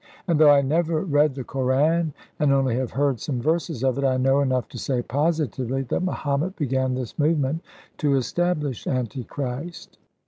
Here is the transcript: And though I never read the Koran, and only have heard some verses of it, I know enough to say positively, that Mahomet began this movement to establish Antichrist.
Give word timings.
And 0.27 0.39
though 0.39 0.49
I 0.49 0.63
never 0.63 1.01
read 1.03 1.35
the 1.35 1.43
Koran, 1.43 2.13
and 2.39 2.51
only 2.51 2.75
have 2.75 2.89
heard 2.89 3.19
some 3.19 3.39
verses 3.39 3.83
of 3.83 3.99
it, 3.99 4.03
I 4.03 4.17
know 4.17 4.39
enough 4.39 4.67
to 4.69 4.79
say 4.79 5.03
positively, 5.03 5.83
that 5.83 6.01
Mahomet 6.01 6.55
began 6.55 6.95
this 6.95 7.19
movement 7.19 7.61
to 7.99 8.15
establish 8.15 8.87
Antichrist. 8.87 9.99